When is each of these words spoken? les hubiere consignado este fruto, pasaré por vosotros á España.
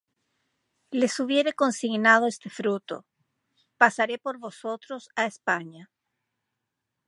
les 0.91 1.19
hubiere 1.19 1.53
consignado 1.53 2.25
este 2.25 2.49
fruto, 2.49 2.95
pasaré 3.81 4.15
por 4.25 4.35
vosotros 4.45 5.01
á 5.15 5.23
España. 5.33 5.83